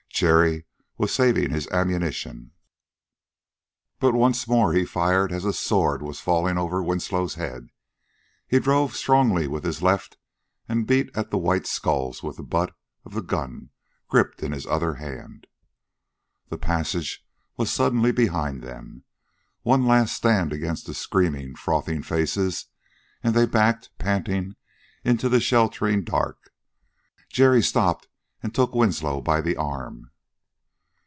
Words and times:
Jerry 0.21 0.65
was 0.99 1.11
saving 1.11 1.49
his 1.49 1.65
ammunition, 1.69 2.51
but 3.99 4.13
once 4.13 4.47
more 4.47 4.71
he 4.71 4.85
fired 4.85 5.31
as 5.31 5.45
a 5.45 5.53
sword 5.53 6.03
was 6.03 6.19
falling 6.19 6.59
over 6.59 6.83
Winslow's 6.83 7.35
head. 7.35 7.71
He 8.47 8.59
drove 8.59 8.95
strongly 8.95 9.47
with 9.47 9.63
his 9.63 9.81
left 9.81 10.17
and 10.69 10.85
beat 10.85 11.09
at 11.17 11.31
the 11.31 11.39
white 11.39 11.65
skulls 11.65 12.21
with 12.21 12.37
the 12.37 12.43
butt 12.43 12.75
of 13.03 13.15
the 13.15 13.23
gun 13.23 13.71
gripped 14.09 14.43
in 14.43 14.51
his 14.51 14.67
other 14.67 14.95
hand. 14.95 15.47
The 16.49 16.57
passage 16.59 17.25
was 17.57 17.71
suddenly 17.71 18.11
behind 18.11 18.61
them. 18.61 19.05
One 19.63 19.87
last 19.87 20.13
stand 20.13 20.53
against 20.53 20.85
the 20.85 20.93
screaming, 20.93 21.55
frothing 21.55 22.03
faces, 22.03 22.67
and 23.23 23.33
they 23.33 23.47
backed, 23.47 23.89
panting, 23.97 24.55
into 25.03 25.29
the 25.29 25.39
sheltering 25.39 26.03
dark. 26.03 26.53
Jerry 27.29 27.63
stopped 27.63 28.07
and 28.43 28.53
took 28.55 28.73
Winslow 28.75 29.21
by 29.21 29.41
the 29.41 29.57
arm. 29.57 30.07